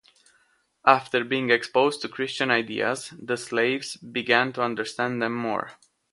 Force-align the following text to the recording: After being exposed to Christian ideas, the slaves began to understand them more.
After 0.87 1.23
being 1.23 1.51
exposed 1.51 2.01
to 2.01 2.09
Christian 2.09 2.49
ideas, 2.49 3.13
the 3.21 3.37
slaves 3.37 3.97
began 3.97 4.51
to 4.53 4.63
understand 4.63 5.21
them 5.21 5.35
more. 5.35 5.73